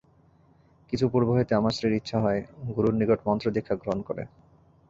কিছু 0.93 1.05
পূর্ব 1.09 1.27
হইতে 1.33 1.53
আমার 1.55 1.73
স্ত্রীর 1.73 1.93
ইচ্ছা 1.93 2.17
হয়, 2.19 2.41
গুরুর 2.75 2.93
নিকট 2.93 3.19
মন্ত্র-দীক্ষা 3.25 3.75
গ্রহণ 3.75 3.99
করে। 4.01 4.23